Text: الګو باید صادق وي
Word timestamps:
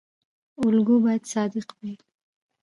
الګو 0.63 0.95
باید 1.03 1.23
صادق 1.33 1.67
وي 1.79 1.93